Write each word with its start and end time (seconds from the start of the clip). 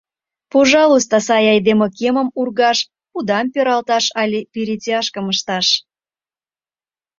Пожалуйста, 0.51 1.15
сай 1.27 1.45
айдеме, 1.53 1.87
кемым 1.97 2.29
ургаш, 2.39 2.79
пудам 3.11 3.45
пералташ 3.53 4.05
але 4.21 4.39
перетяжкым 4.53 5.25
ышташ... 5.33 5.67